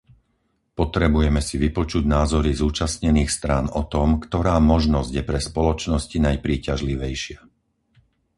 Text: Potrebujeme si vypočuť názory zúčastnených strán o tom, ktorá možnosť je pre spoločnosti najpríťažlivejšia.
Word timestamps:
Potrebujeme 0.79 1.41
si 1.47 1.55
vypočuť 1.65 2.03
názory 2.17 2.51
zúčastnených 2.63 3.29
strán 3.37 3.65
o 3.79 3.83
tom, 3.93 4.07
ktorá 4.25 4.55
možnosť 4.71 5.11
je 5.17 5.21
pre 5.29 5.37
spoločnosti 5.49 6.17
najpríťažlivejšia. 6.27 7.37